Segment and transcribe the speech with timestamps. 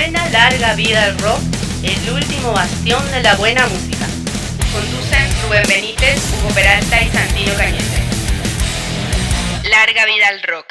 [0.00, 1.40] Suena larga vida al rock,
[1.82, 4.06] el último bastión de la buena música.
[4.72, 8.00] Conducen Rubén Benítez, Hugo Peralta y Santino Cañete.
[9.68, 10.64] Larga vida al rock.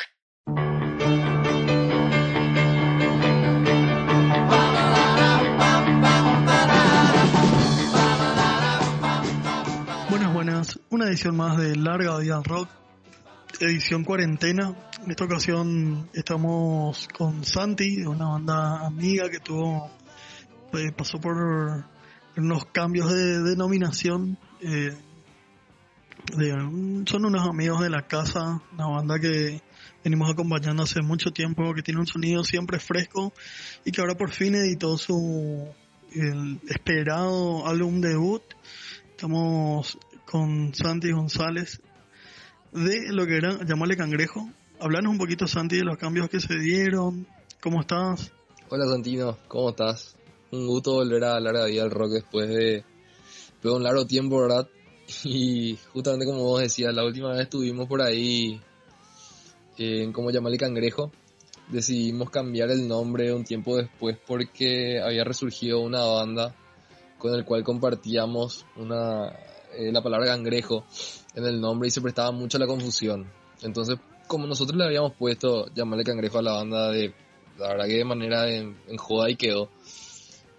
[10.09, 10.79] Buenas, buenas.
[10.89, 12.67] Una edición más de Larga Vida al Rock,
[13.59, 14.73] edición cuarentena.
[15.03, 19.89] En esta ocasión estamos con Santi, una banda amiga que tuvo,
[20.73, 21.35] eh, pasó por
[22.37, 24.37] unos cambios de denominación.
[24.61, 24.97] eh,
[27.05, 29.61] son unos amigos de la casa, una banda que
[30.03, 33.33] venimos acompañando hace mucho tiempo, que tiene un sonido siempre fresco
[33.85, 35.67] y que ahora por fin editó su
[36.67, 38.43] esperado álbum debut.
[39.11, 41.81] Estamos con Santi González
[42.71, 44.49] de lo que era llamarle cangrejo.
[44.79, 47.27] Hablanos un poquito, Santi, de los cambios que se dieron.
[47.61, 48.31] ¿Cómo estás?
[48.69, 50.15] Hola Santino, ¿cómo estás?
[50.51, 52.83] Un gusto volver a hablar de al rock después de,
[53.63, 54.67] de un largo tiempo, ¿verdad?
[55.23, 58.61] Y justamente como vos decías, la última vez estuvimos por ahí
[59.77, 61.11] en como llamarle cangrejo.
[61.67, 66.55] Decidimos cambiar el nombre un tiempo después porque había resurgido una banda
[67.17, 69.35] con el cual compartíamos una,
[69.79, 70.83] eh, la palabra cangrejo
[71.35, 73.31] en el nombre y se prestaba mucho a la confusión.
[73.61, 77.13] Entonces, como nosotros le habíamos puesto llamarle cangrejo a la banda de
[77.57, 79.69] la verdad que de manera en, en joda y quedó.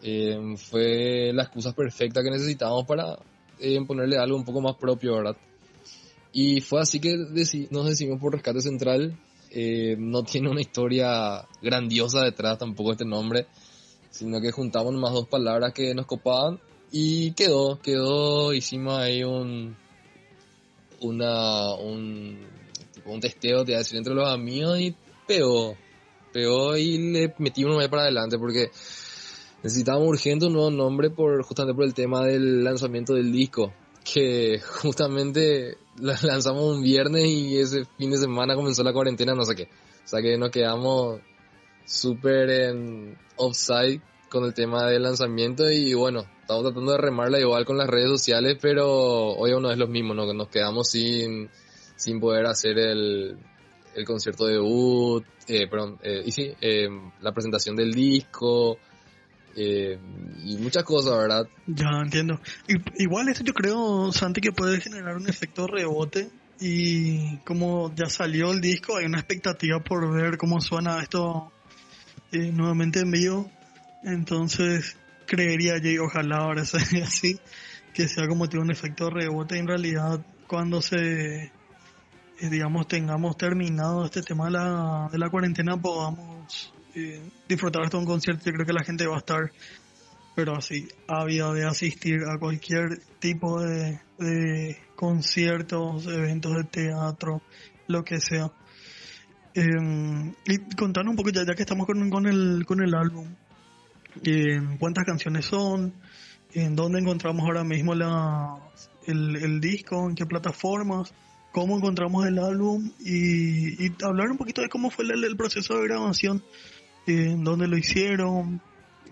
[0.03, 3.19] Eh, fue la excusa perfecta que necesitábamos para
[3.59, 5.37] eh, ponerle algo un poco más propio, ¿verdad?
[6.33, 7.17] Y fue así que
[7.71, 9.19] nos decidimos por Rescate Central.
[9.51, 13.47] Eh, no tiene una historia grandiosa detrás tampoco este nombre,
[14.11, 16.61] sino que juntamos más dos palabras que nos copaban
[16.93, 19.77] y quedó, quedó, hicimos ahí un,
[21.01, 22.39] una, un,
[22.93, 24.95] tipo un testeo, a decir, entre los amigos y
[25.27, 25.77] pegó,
[26.33, 28.71] pegó y le metimos vez para adelante porque
[29.63, 34.61] necesitábamos urgente un nuevo nombre por justamente por el tema del lanzamiento del disco que
[34.61, 39.55] justamente lo lanzamos un viernes y ese fin de semana comenzó la cuarentena no sé
[39.55, 39.69] qué.
[40.05, 41.21] O sea que nos quedamos
[41.85, 47.65] súper en offside con el tema del lanzamiento y bueno estamos tratando de remarla igual
[47.65, 50.33] con las redes sociales pero hoy no es lo mismo ¿no?
[50.33, 51.49] nos quedamos sin
[52.01, 53.37] sin poder hacer el,
[53.95, 56.89] el concierto debut, eh, perdón, eh, y sí, eh,
[57.21, 58.79] la presentación del disco,
[59.53, 61.47] y muchas cosas, ¿verdad?
[61.67, 62.41] Ya entiendo.
[62.97, 66.31] Igual esto yo creo, Santi, que puede generar un efecto rebote.
[66.61, 71.53] Y como ya salió el disco, hay una expectativa por ver cómo suena esto
[72.33, 73.51] nuevamente en vivo.
[74.05, 74.97] Entonces,
[75.31, 77.39] creería yo, ojalá ahora sea así,
[77.95, 79.59] que sea como tiene un efecto rebote.
[79.59, 81.51] En realidad, cuando se, eh,
[82.51, 88.07] digamos, tengamos terminado este tema de la, de la cuarentena, podamos eh, disfrutar hasta un
[88.07, 88.43] concierto.
[88.45, 89.53] Yo creo que la gente va a estar
[90.35, 97.43] pero así, ávida de asistir a cualquier tipo de, de conciertos, eventos de teatro,
[97.89, 98.51] lo que sea.
[99.55, 103.27] Eh, y contanos un poco, ya, ya que estamos con, con, el, con el álbum,
[104.79, 105.95] cuántas canciones son,
[106.53, 108.57] en dónde encontramos ahora mismo la,
[109.07, 111.13] el, disco, en qué plataformas,
[111.53, 116.43] cómo encontramos el álbum y, hablar un poquito de cómo fue el, proceso de grabación,
[117.07, 118.61] en dónde lo hicieron,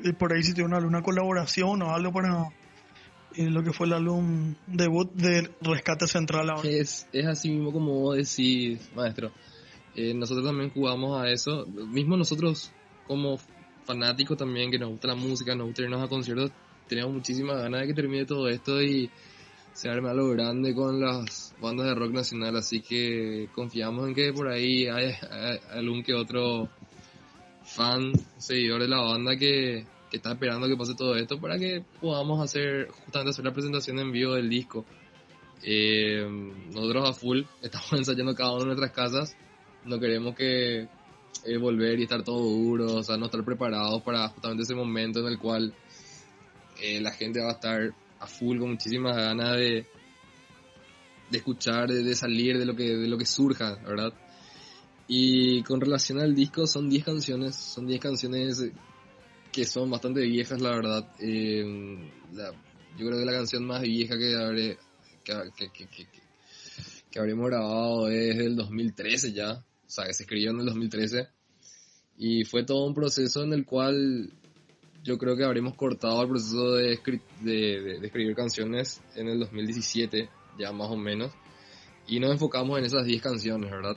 [0.04, 2.48] eh, por ahí si tiene una, una colaboración o algo para
[3.34, 6.68] eh, lo que fue el álbum debut de Rescate Central ahora.
[6.68, 9.32] Es, es así mismo como vos decís, maestro.
[9.94, 12.72] Eh, nosotros también jugamos a eso, mismo nosotros
[13.06, 13.38] como
[13.88, 16.52] fanáticos también, que nos gusta la música, nos gusta irnos a conciertos,
[16.86, 19.10] tenemos muchísimas ganas de que termine todo esto y
[19.72, 24.32] se arme algo grande con las bandas de rock nacional, así que confiamos en que
[24.34, 25.14] por ahí hay
[25.70, 26.68] algún que otro
[27.64, 31.82] fan, seguidor de la banda que, que está esperando que pase todo esto para que
[31.98, 34.84] podamos hacer, justamente hacer la presentación en vivo del disco.
[35.62, 36.26] Eh,
[36.72, 39.36] nosotros a full estamos ensayando cada uno en nuestras casas,
[39.86, 40.88] no queremos que
[41.44, 45.20] eh, volver y estar todo duro, o sea, no estar preparados para justamente ese momento
[45.20, 45.74] en el cual
[46.80, 49.86] eh, la gente va a estar a full con muchísimas ganas de,
[51.30, 54.12] de escuchar, de, de salir de lo que, de lo que surja, ¿verdad?
[55.06, 58.62] Y con relación al disco, son 10 canciones, son 10 canciones
[59.50, 61.08] que son bastante viejas, la verdad.
[61.18, 62.52] Eh, la-
[62.98, 64.76] yo creo que la canción más vieja que habré,
[65.24, 66.06] que, que, que,
[67.10, 71.28] que, habremos grabado es del 2013 ya, o sea, que se escribió en el 2013.
[72.18, 74.30] Y fue todo un proceso en el cual
[75.02, 80.28] yo creo que habremos cortado el proceso de, escri- de, escribir canciones en el 2017,
[80.58, 81.32] ya más o menos.
[82.06, 83.96] Y nos enfocamos en esas 10 canciones, ¿verdad?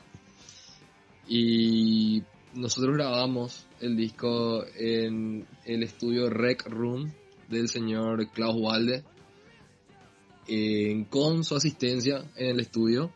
[1.27, 2.23] Y
[2.53, 7.11] nosotros grabamos el disco en el estudio Rec Room
[7.49, 9.03] del señor Klaus Walde,
[11.09, 13.13] con su asistencia en el estudio,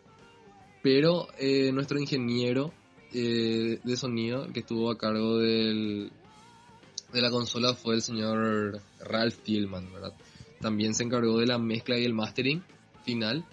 [0.86, 2.72] pero eh, nuestro ingeniero
[3.12, 6.12] eh, de sonido que estuvo a cargo del,
[7.12, 10.14] de la consola fue el señor Ralph Tillman, ¿verdad?
[10.62, 12.62] También se encargó de la mezcla y el mastering
[13.04, 13.44] final.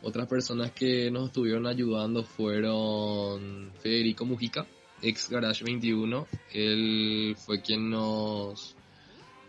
[0.00, 4.66] Otras personas que nos estuvieron ayudando fueron Federico Mujica,
[5.02, 6.26] ex Garage 21.
[6.54, 8.74] Él fue quien nos,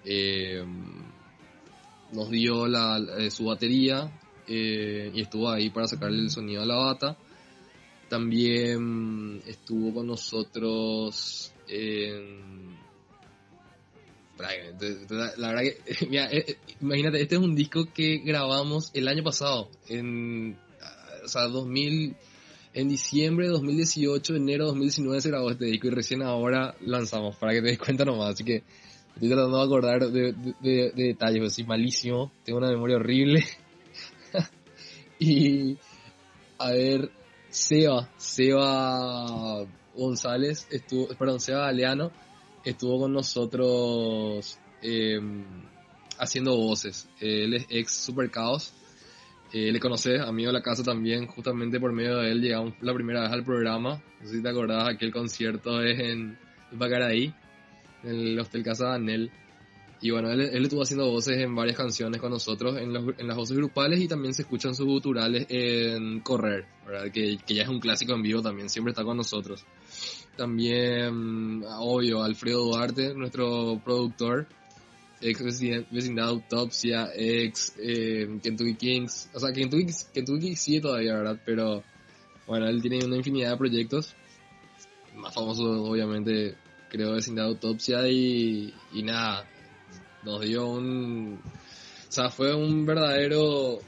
[0.03, 0.61] eh,
[2.11, 2.99] nos dio la,
[3.31, 4.11] su batería
[4.47, 7.17] eh, y estuvo ahí para sacarle el sonido a la bata.
[8.09, 11.51] También estuvo con nosotros
[15.37, 20.57] la verdad que, imagínate, este es un disco que grabamos el año pasado, en,
[21.23, 22.15] o sea, 2000,
[22.73, 27.35] en diciembre de 2018, enero de 2019 se grabó este disco y recién ahora lanzamos,
[27.37, 28.63] para que te des cuenta nomás, así que
[29.15, 33.43] estoy tratando de acordar de, de, detalles, pues, malísimo, tengo una memoria horrible.
[35.19, 35.77] y,
[36.57, 37.11] a ver,
[37.49, 39.65] Seba, Seba
[39.95, 42.11] González, estuvo, perdón, Seba Galeano,
[42.63, 45.45] estuvo con nosotros em,
[46.19, 47.09] haciendo voces.
[47.19, 48.73] Él es ex Super Chaos.
[49.53, 52.93] Eh, le conoces, amigo de la casa también, justamente por medio de él llegamos la
[52.93, 54.03] primera vez al programa.
[54.19, 56.37] No sé si te acordás, aquel concierto es en
[56.71, 57.33] Bacaraí,
[58.03, 59.31] en el Hostel Casa Danel.
[59.99, 63.57] Y bueno, él, estuvo haciendo voces en varias canciones con nosotros, en, en, las voces
[63.57, 67.11] grupales y también se escuchan sus guturales en Correr, ¿verdad?
[67.11, 69.65] Que, que, ya es un clásico en vivo también, siempre está con nosotros.
[70.35, 74.47] También, obvio, Alfredo Duarte, nuestro productor,
[75.19, 75.43] ex
[75.89, 81.41] vecindad autopsia, ex eh, Kentucky Kings, o sea, Kentucky, Kentucky Kings sigue todavía, ¿verdad?
[81.43, 81.83] Pero
[82.45, 84.15] bueno, él tiene una infinidad de proyectos,
[85.15, 86.55] más famoso obviamente,
[86.87, 89.43] creo, vecindad autopsia y, y nada,
[90.27, 91.39] nos dio un...
[91.41, 93.79] O sea, fue un verdadero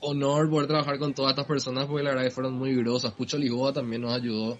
[0.00, 3.12] honor poder trabajar con todas estas personas porque la verdad que fueron muy grosas.
[3.12, 4.58] Pucho Lisboa también nos ayudó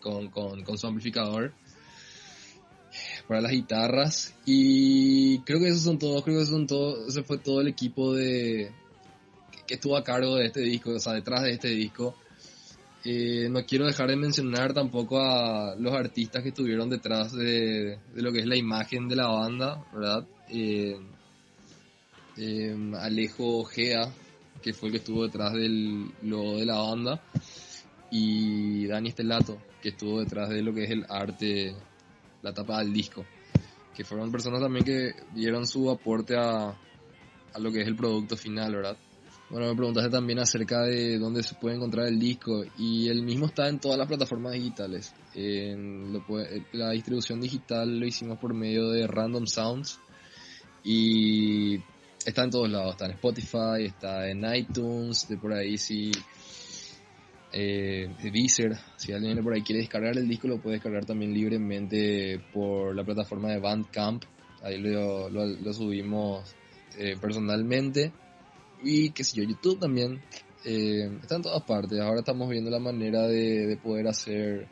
[0.00, 1.52] con, su amplificador
[3.28, 7.22] para las guitarras y creo que esos son todos, creo que esos son todos, ese
[7.22, 8.72] fue todo el equipo de
[9.66, 12.14] que estuvo a cargo de este disco, o sea, detrás de este disco.
[13.04, 18.32] Eh, no quiero dejar de mencionar tampoco a los artistas que estuvieron detrás de, lo
[18.32, 20.24] que es la imagen de la banda, ¿verdad?
[20.48, 20.96] Eh,
[22.36, 24.08] eh, Alejo Ojea,
[24.62, 27.20] que fue el que estuvo detrás del logo de la banda,
[28.12, 31.74] y Dani Estelato, que estuvo detrás de lo que es el arte,
[32.42, 33.24] la tapa del disco,
[33.96, 36.76] que fueron personas también que dieron su aporte a
[37.58, 38.96] lo que es el producto final, ¿verdad?
[39.52, 43.44] Bueno, me preguntaste también acerca de dónde se puede encontrar el disco y el mismo
[43.44, 45.12] está en todas las plataformas digitales.
[45.34, 46.10] En
[46.72, 50.00] la distribución digital lo hicimos por medio de Random Sounds
[50.82, 51.78] y
[52.24, 56.12] está en todos lados, está en Spotify, está en iTunes, de por ahí si
[57.52, 62.40] eh, Deezer, si alguien por ahí quiere descargar el disco lo puede descargar también libremente
[62.54, 64.24] por la plataforma de Bandcamp,
[64.62, 66.54] ahí lo, lo, subimos
[66.96, 68.12] eh, personalmente
[68.82, 70.22] y que sé yo, YouTube también
[70.64, 74.68] eh, está en todas partes, ahora estamos viendo la manera de, de poder hacer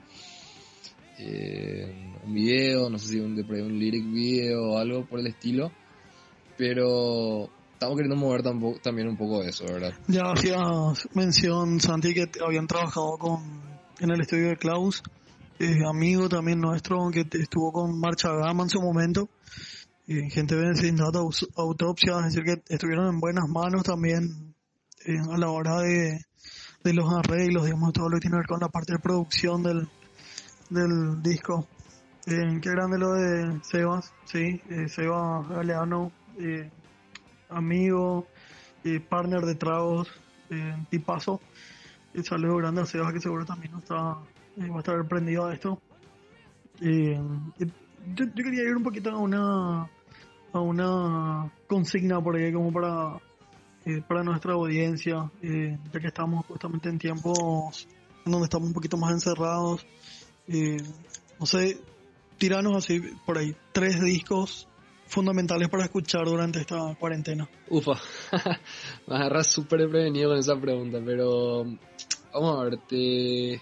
[1.19, 5.27] eh, un video, no sé si un, de un lyric video o algo por el
[5.27, 5.73] estilo
[6.61, 8.43] pero estamos queriendo mover
[8.83, 9.95] también un poco eso, ¿verdad?
[10.09, 13.41] Ya hacías mención, Santi, que habían trabajado con
[13.99, 15.03] en el estudio de Klaus,
[15.59, 19.31] eh, amigo también nuestro, que estuvo con Marcha Gama en su momento,
[20.11, 21.15] y gente de vecindad
[21.55, 24.57] autopsia, es decir, que estuvieron en buenas manos también
[25.07, 26.19] eh, a la hora de,
[26.83, 29.63] de los arreglos, digamos, todo lo que tiene que ver con la parte de producción
[29.63, 29.89] del,
[30.69, 31.69] del disco.
[32.27, 36.69] Eh, qué grande lo de Sebas, sí, eh, Sebas Galeano, eh,
[37.49, 38.27] amigo,
[38.83, 40.09] eh, partner de tragos,
[40.51, 41.41] eh, tipazo.
[42.15, 44.19] Y saludo grande a Sebas que seguro también está,
[44.57, 45.81] eh, va a estar prendido a esto.
[46.81, 49.89] Yo, quería ir un poquito a una
[50.53, 53.21] a una consigna por ahí como para
[54.07, 57.89] para nuestra audiencia, ya que estamos justamente en tiempos
[58.25, 59.87] donde estamos un poquito más encerrados.
[60.47, 61.81] no sé,
[62.39, 64.69] tiranos así por ahí tres discos
[65.07, 67.49] fundamentales para escuchar durante esta cuarentena?
[67.69, 67.95] Ufa,
[69.07, 71.65] me agarras súper prevenido con esa pregunta, pero
[72.33, 73.61] vamos a ver, te,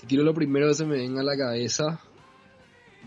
[0.00, 2.00] te tiro lo primero que se me venga a la cabeza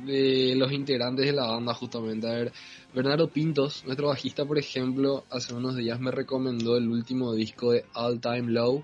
[0.05, 2.27] de los integrantes de la banda justamente.
[2.27, 2.53] A ver,
[2.93, 7.85] Bernardo Pintos, nuestro bajista, por ejemplo, hace unos días me recomendó el último disco de
[7.93, 8.83] All Time Low,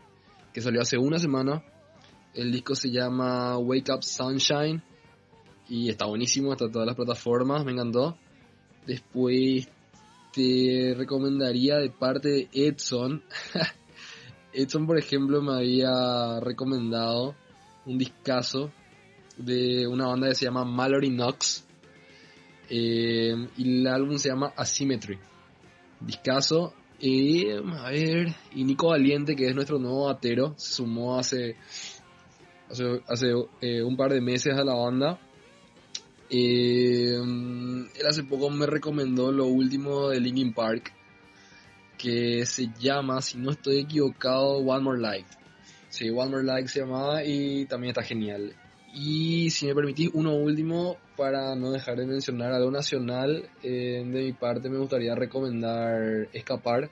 [0.54, 1.64] que salió hace una semana.
[2.34, 4.82] El disco se llama Wake Up Sunshine
[5.70, 8.18] y está buenísimo, está todas las plataformas, me encantó.
[8.86, 9.68] Después
[10.34, 13.24] te recomendaría de parte de Edson.
[14.54, 17.36] Edson, por ejemplo, me había recomendado
[17.86, 18.72] un discazo
[19.38, 21.66] de una banda que se llama Mallory Knox.
[22.70, 25.20] Eh, y el álbum se llama Asymmetry.
[26.00, 26.74] Discaso.
[27.00, 31.56] Y a ver, y Nico Valiente, que es nuestro nuevo atero, se sumó hace,
[33.08, 35.20] hace, eh, un par de meses a la banda.
[36.30, 40.92] Eh, él hace poco me recomendó lo último de Linkin Park,
[42.00, 45.28] que se llama, si no estoy equivocado, One More Light.
[45.90, 48.56] Sí, One More Light se llamaba y también está genial.
[48.94, 54.24] Y si me permitís, uno último, para no dejar de mencionar algo nacional, eh, de
[54.24, 56.90] mi parte me gustaría recomendar Escapar,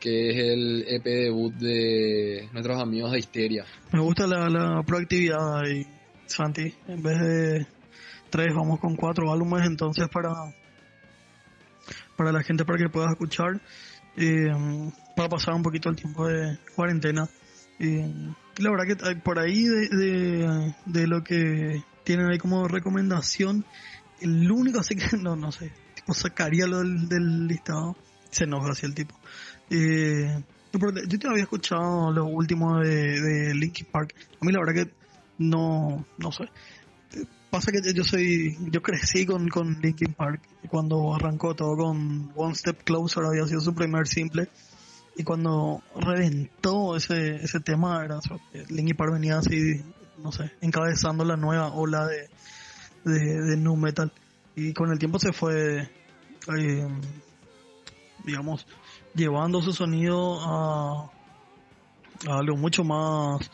[0.00, 3.64] que es el EP debut de nuestros amigos de Histeria.
[3.92, 5.86] Me gusta la, la proactividad ahí,
[6.26, 6.74] Santi.
[6.88, 7.66] En vez de
[8.30, 10.32] tres, vamos con cuatro álbumes, entonces para,
[12.16, 13.60] para la gente, para que pueda escuchar,
[14.16, 14.50] eh,
[15.16, 17.28] para pasar un poquito el tiempo de cuarentena.
[17.78, 18.12] Eh,
[18.58, 23.64] la verdad que por ahí de, de, lo que tienen ahí como recomendación,
[24.20, 27.96] el único así que no, no sé, tipo sacaría lo del, listado,
[28.30, 29.14] se enoja así el tipo.
[29.70, 30.42] Eh,
[30.72, 34.14] yo te había escuchado lo último de, de Linkin Park.
[34.40, 34.92] A mí la verdad que
[35.38, 36.44] no, no sé.
[37.50, 40.40] Pasa que yo soy, yo crecí con, con Linkin Park
[40.70, 44.48] cuando arrancó todo con One Step Closer había sido su primer simple
[45.16, 48.18] y cuando reventó ese, ese tema, era,
[48.70, 49.82] Linkin Park venía así,
[50.18, 52.28] no sé, encabezando la nueva ola de,
[53.04, 54.12] de, nu metal.
[54.56, 56.88] Y con el tiempo se fue, eh,
[58.24, 58.66] digamos,
[59.14, 61.10] llevando su sonido a,
[62.28, 63.50] algo mucho más,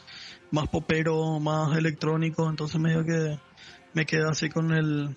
[0.50, 2.48] más popero, más electrónico.
[2.48, 3.38] Entonces medio que
[3.94, 5.16] me quedé así con el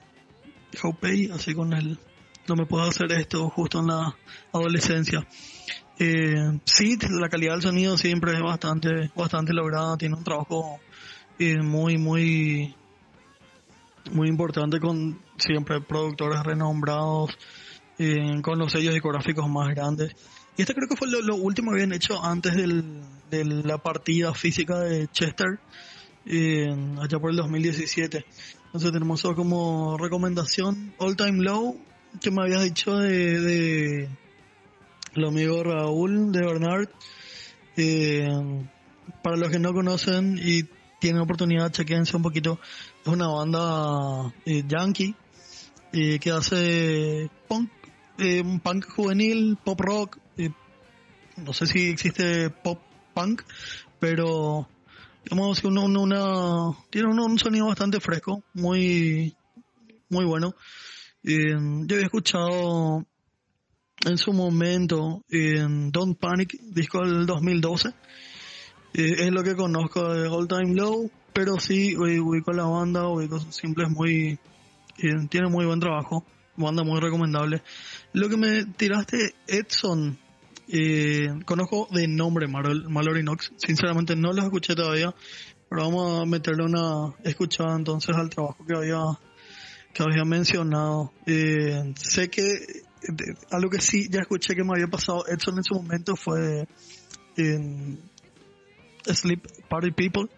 [0.82, 2.00] Hopey, así con el
[2.48, 4.16] no me puedo hacer esto justo en la
[4.52, 5.28] adolescencia.
[6.04, 10.80] Eh, sí, la calidad del sonido siempre es bastante, bastante lograda, tiene un trabajo
[11.38, 12.74] eh, muy, muy,
[14.12, 17.38] muy importante con siempre productores renombrados,
[18.00, 20.16] eh, con los sellos discográficos más grandes.
[20.58, 24.80] Y este creo que fue lo, último que habían hecho antes de la partida física
[24.80, 25.60] de Chester,
[26.26, 26.66] eh,
[27.00, 28.26] allá por el 2017.
[28.66, 31.80] Entonces tenemos como recomendación All Time Low,
[32.20, 34.10] que me habías dicho de
[35.16, 36.90] el amigo Raúl de Bernard.
[37.78, 38.28] Eh,
[39.24, 40.64] para los que no conocen y
[41.00, 42.60] tienen oportunidad, chequense un poquito.
[43.02, 45.16] Es una banda eh, yankee
[45.92, 47.70] eh, que hace punk,
[48.20, 50.18] un punk juvenil, pop rock.
[51.38, 52.80] no sé si existe pop
[53.14, 53.42] punk,
[54.00, 54.68] pero
[55.24, 59.36] digamos uno, una, tiene un, sonido bastante fresco, muy,
[60.10, 60.54] muy bueno.
[61.24, 63.06] yo había escuchado
[64.06, 67.90] en su momento en Don't Panic, disco del 2012.
[68.94, 73.40] Eh, es lo que conozco de All Time Low, pero sí ubico la banda, ubico
[73.40, 74.40] simples muy...
[74.98, 76.26] Eh, tiene muy buen trabajo,
[76.58, 77.64] banda muy recomendable.
[78.14, 80.18] Lo que me tiraste, Edson,
[80.68, 85.16] eh, conozco de nombre Mallory Knox, sinceramente no los escuché todavía,
[85.70, 89.02] pero vamos a meterle una escuchada entonces al trabajo que había
[89.94, 91.12] que había mencionado.
[91.26, 92.84] sé que
[93.52, 96.68] algo que sí ya escuché que me había pasado Edson en su momento fue
[97.38, 98.00] en
[99.06, 100.30] Sleep Party People,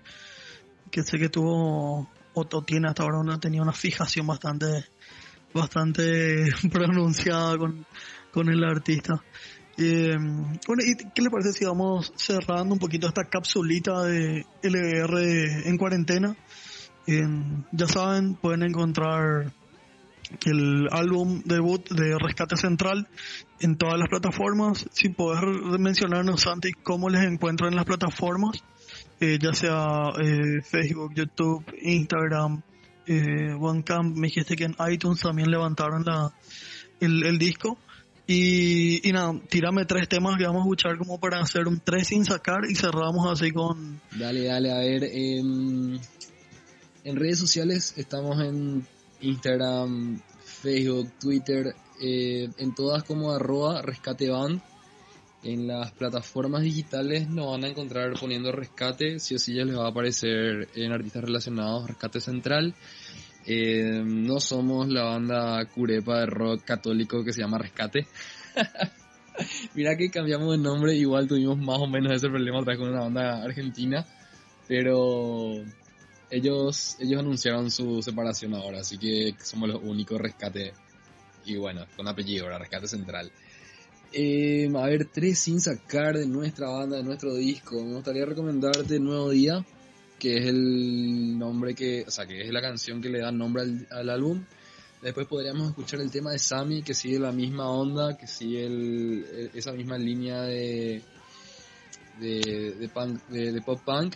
[0.91, 4.85] que sé que tuvo o, tiene hasta ahora una, tenía una fijación bastante
[5.53, 7.85] bastante pronunciada con,
[8.31, 9.23] con el artista.
[9.77, 15.67] Eh, bueno, ¿y qué le parece si vamos cerrando un poquito esta capsulita de LR
[15.67, 16.35] en cuarentena?
[17.05, 19.51] ya saben, pueden encontrar
[20.45, 23.07] el álbum debut de Rescate Central
[23.59, 24.85] en todas las plataformas.
[24.91, 25.41] Si puedes
[25.79, 28.63] mencionarnos, Santi, cómo les encuentran en las plataformas,
[29.19, 32.61] eh, ya sea eh, Facebook, YouTube, Instagram,
[33.07, 34.15] eh, OneCamp.
[34.15, 36.33] Me dijiste que en iTunes también levantaron la,
[36.99, 37.77] el, disco.
[38.25, 42.07] Y, y, nada, tirame tres temas que vamos a escuchar como para hacer un tres
[42.07, 43.99] sin sacar y cerramos así con...
[44.17, 45.03] Dale, dale, a ver.
[45.03, 45.99] en
[47.03, 48.87] redes sociales estamos en
[49.23, 54.29] Instagram, Facebook, Twitter, eh, en todas como arroba rescate
[55.43, 59.77] En las plataformas digitales nos van a encontrar poniendo rescate, si o si ya les
[59.77, 62.75] va a aparecer en artistas relacionados, rescate central.
[63.45, 68.07] Eh, no somos la banda curepa de rock católico que se llama Rescate.
[69.75, 72.89] Mira que cambiamos de nombre, igual tuvimos más o menos ese problema otra vez con
[72.89, 74.05] una banda argentina,
[74.67, 75.63] pero
[76.33, 80.73] ellos ellos anunciaron su separación ahora, así que somos los únicos rescate
[81.45, 83.31] y bueno, con apellido, ahora rescate central.
[84.11, 87.83] Eh, a ver, tres sin sacar de nuestra banda, de nuestro disco.
[87.83, 89.65] Me gustaría recomendarte Nuevo Día,
[90.19, 93.63] que es el nombre que, o sea, que es la canción que le da nombre
[93.63, 94.43] al, al álbum.
[95.01, 99.51] Después podríamos escuchar el tema de Sammy, que sigue la misma onda, que sigue el,
[99.53, 101.01] esa misma línea de,
[102.19, 104.15] de, de, punk, de, pop punk,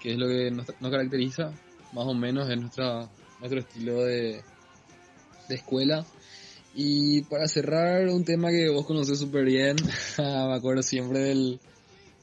[0.00, 1.52] que es lo que nos, nos, caracteriza,
[1.92, 4.42] más o menos, es nuestra, nuestro estilo de,
[5.48, 6.04] de escuela.
[6.74, 9.76] Y para cerrar, un tema que vos conoces súper bien,
[10.18, 11.60] me acuerdo siempre del,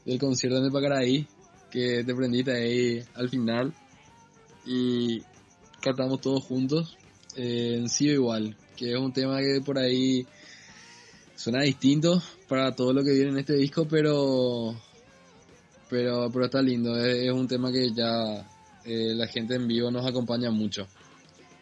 [0.04, 1.26] del concierto en el Pacaraí,
[1.70, 3.74] que te prendiste ahí al final
[4.66, 5.22] y
[5.80, 6.96] cantamos todos juntos
[7.36, 10.26] en sí igual, que es un tema que por ahí
[11.34, 14.74] suena distinto para todo lo que viene en este disco, pero
[15.88, 18.46] pero pero está lindo, es, un tema que ya
[18.84, 20.86] eh, la gente en vivo nos acompaña mucho.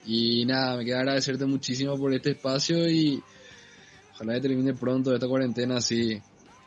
[0.04, 3.22] Y nada, me queda agradecerte muchísimo por este espacio y
[4.14, 6.20] ojalá que termine pronto esta cuarentena así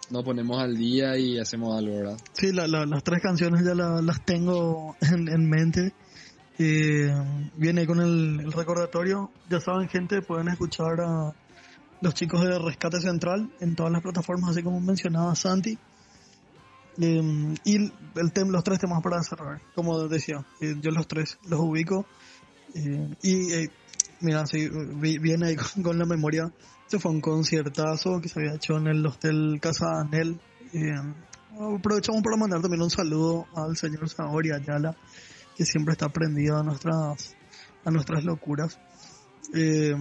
[0.10, 2.18] nos ponemos al día y hacemos algo, ¿verdad?
[2.34, 5.94] Sí, las tres canciones ya las tengo en, en mente
[6.62, 7.10] eh,
[7.56, 9.32] viene con el, recordatorio.
[9.50, 11.34] Ya saben, gente, pueden escuchar a
[12.02, 15.78] los chicos de Rescate Central en todas las plataformas, así como mencionaba Santi.
[17.02, 21.60] Eh, y el los tres temas para cerrar, como decía, eh, yo los tres los
[21.60, 22.06] ubico.
[22.76, 23.70] Eh, y
[24.20, 26.52] mira, si viene ahí con, la memoria.
[26.84, 30.40] Este fue un conciertazo que se había hecho en el Hostel Casa Anel.
[31.54, 34.96] aprovechamos para mandar también un saludo al señor Saori Ayala
[35.60, 37.36] que siempre está prendido a nuestras,
[37.84, 38.80] a nuestras locuras.
[39.54, 39.94] Eh,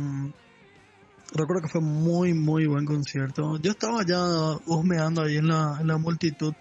[1.32, 3.58] recuerdo que fue muy, muy buen concierto.
[3.60, 4.22] Yo estaba ya
[4.66, 6.54] husmeando ahí en la, en la multitud,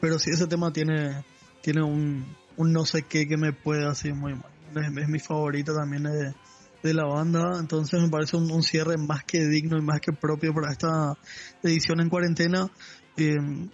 [0.00, 1.24] pero sí ese tema tiene,
[1.60, 4.50] tiene un, no sé qué que me puede así muy mal.
[4.74, 6.34] Es, mi favorito también de,
[6.82, 10.54] de, la banda, entonces me parece un, cierre más que digno y más que propio
[10.54, 11.16] para esta
[11.62, 12.70] edición en cuarentena.
[13.16, 13.68] Eh,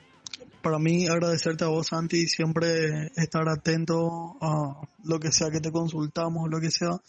[0.62, 5.70] para mí agradecerte a vos, Santi, siempre estar atento a lo que sea que te
[5.70, 7.01] consultamos, lo que sea.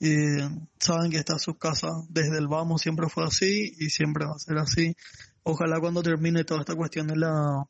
[0.00, 0.10] Y
[0.80, 4.32] saben que está en sus casas desde el vamos, siempre fue así y siempre va
[4.34, 4.96] a ser así.
[5.44, 7.64] Ojalá cuando termine toda esta cuestión de la,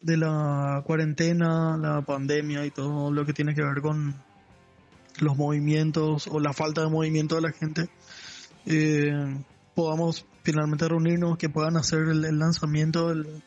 [0.00, 4.14] de la cuarentena, la pandemia y todo lo que tiene que ver con
[5.20, 7.88] los movimientos o la falta de movimiento de la gente,
[8.66, 9.12] eh,
[9.74, 13.42] podamos finalmente reunirnos, que puedan hacer el, lanzamiento del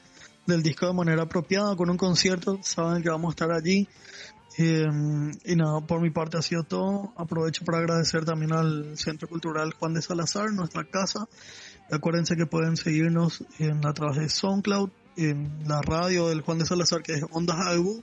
[0.45, 2.59] del disco de manera apropiada con un concierto.
[2.61, 3.87] Saben que vamos a estar allí.
[4.57, 4.85] Eh,
[5.45, 7.13] y nada, por mi parte ha sido todo.
[7.17, 11.27] Aprovecho para agradecer también al Centro Cultural Juan de Salazar, nuestra casa.
[11.91, 16.65] Acuérdense que pueden seguirnos en, a través de SoundCloud, en la radio del Juan de
[16.65, 18.01] Salazar, que es Ondas Albu,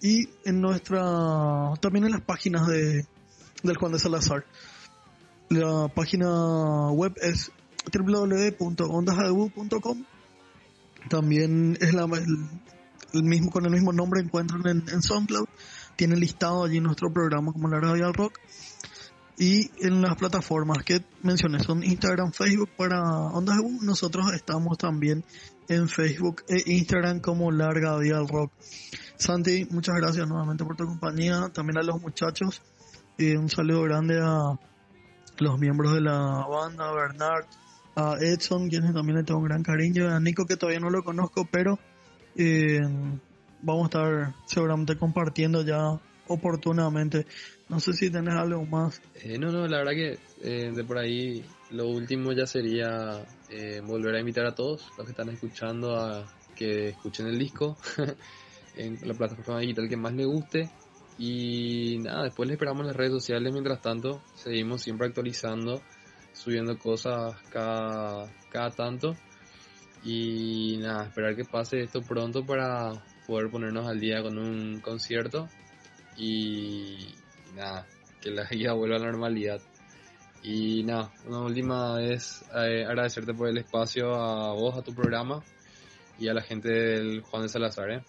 [0.00, 3.06] y en nuestra, también en las páginas de,
[3.62, 4.44] del Juan de Salazar.
[5.48, 7.50] La página web es
[7.92, 10.04] www.ondasalbu.com
[11.08, 12.06] también es la,
[13.14, 15.46] el, mismo con el mismo nombre encuentran en, en SoundCloud.
[15.96, 18.38] Tienen listado allí nuestro programa como la radio al rock.
[19.38, 23.78] Y en las plataformas que mencioné son Instagram, Facebook para Ondas U.
[23.82, 25.24] Nosotros estamos también
[25.68, 28.52] en Facebook e Instagram como Larga Vía al Rock.
[29.16, 31.50] Santi, muchas gracias nuevamente por tu compañía.
[31.54, 32.62] También a los muchachos.
[33.16, 34.58] y un saludo grande a
[35.38, 37.46] los miembros de la banda, Bernard,
[37.94, 41.04] a Edson, quienes también le tengo un gran cariño, a Nico que todavía no lo
[41.04, 41.78] conozco, pero
[42.36, 42.80] eh,
[43.62, 47.26] vamos a estar seguramente compartiendo ya oportunamente.
[47.68, 49.02] No sé si tenés algo más.
[49.22, 53.24] Eh, no, no, la verdad que eh, de por ahí lo último ya sería
[53.84, 57.78] volver a invitar a todos los que están escuchando a que escuchen el disco
[58.76, 60.70] en la plataforma digital que más les guste.
[61.18, 63.52] Y nada, después les esperamos en las redes sociales.
[63.52, 65.82] Mientras tanto, seguimos siempre actualizando
[66.38, 69.16] subiendo cosas cada, cada tanto.
[70.04, 72.92] Y nada, esperar que pase esto pronto para
[73.26, 75.48] poder ponernos al día con un concierto.
[76.18, 77.14] Y,
[77.54, 77.86] nada,
[78.20, 79.60] que la guía vuelva a la normalidad.
[80.42, 85.42] Y nada, una última vez eh, agradecerte por el espacio a vos, a tu programa
[86.18, 87.90] y a la gente del Juan de Salazar.
[87.90, 88.02] ¿eh?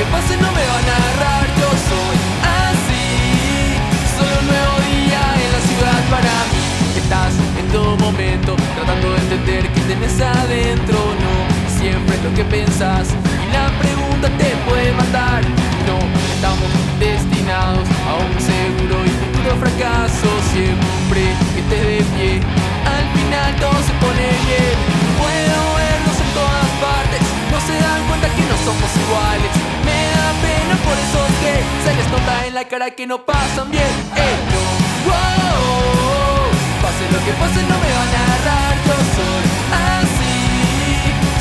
[0.00, 2.16] que pase no me va a narrar, yo soy
[2.64, 3.76] así.
[4.16, 6.64] Solo un nuevo día en la ciudad para mí.
[6.96, 11.32] Estás en todo momento tratando de entender que tenés adentro, no
[11.76, 13.08] siempre es lo que pensás.
[13.44, 15.42] Y la pregunta te puede matar.
[15.84, 15.96] No,
[16.32, 20.28] estamos destinados a un seguro y futuro fracaso.
[20.54, 21.20] Siempre
[21.52, 22.32] que estés de pie,
[22.96, 24.76] al final todo se pone bien.
[25.20, 25.69] Puedo
[32.60, 33.94] la cara que no pasan bien.
[34.24, 34.62] Ey, no,
[35.08, 36.44] wow,
[36.82, 38.74] pase lo que pase, no me van a agarrar.
[38.88, 39.44] Yo soy
[39.88, 40.36] así,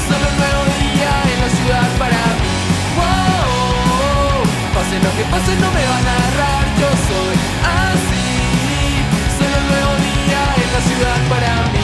[0.08, 2.55] solo un nuevo día en la ciudad para mí.
[2.99, 6.65] Wow, pase lo que pase, no me van a agarrar.
[6.82, 7.36] Yo soy
[7.84, 8.27] así,
[9.38, 11.79] solo un nuevo día en la ciudad para mí.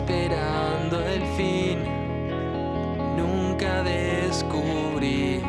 [0.00, 1.78] Esperando el fin.
[3.16, 5.42] Nunca descubrí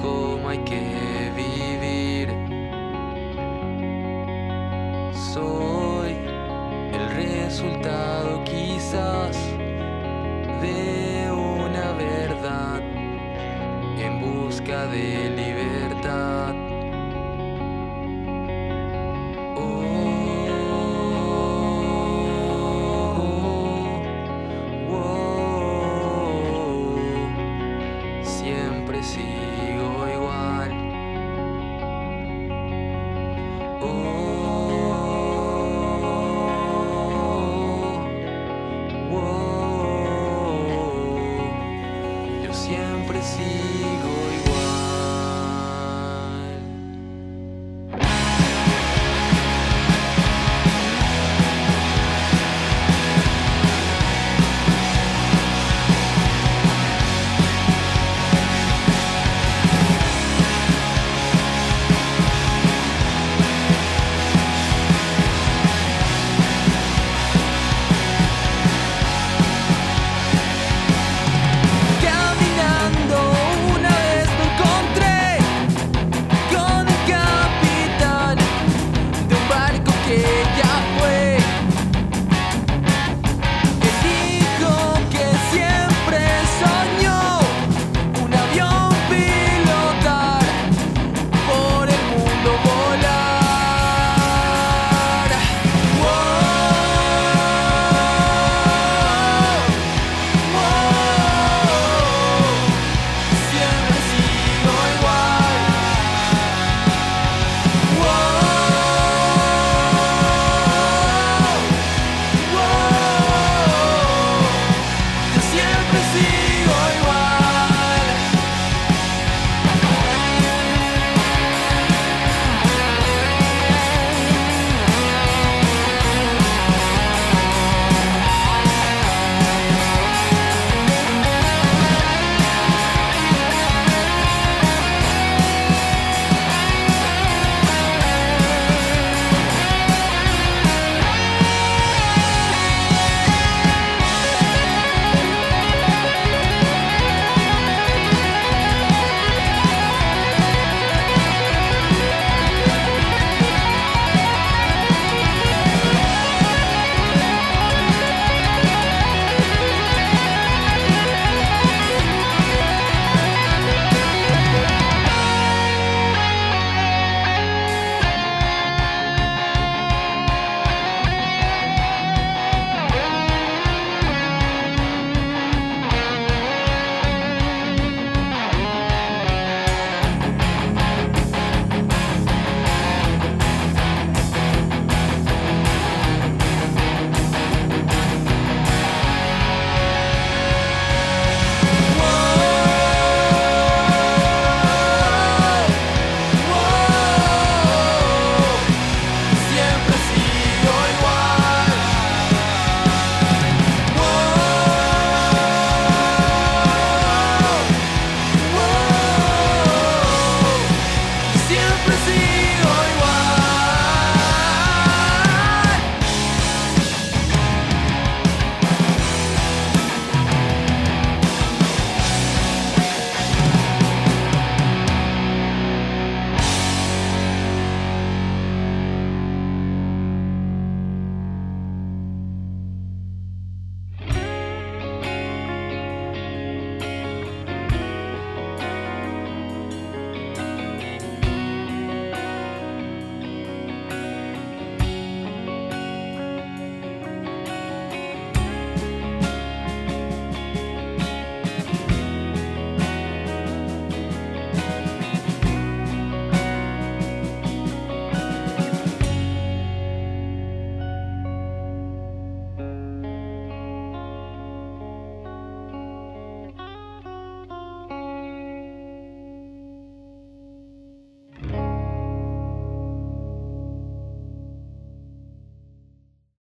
[0.00, 2.28] cómo hay que vivir.
[5.34, 6.16] Soy
[6.92, 9.36] el resultado quizás
[10.62, 12.80] de una verdad
[13.98, 16.67] en busca de libertad.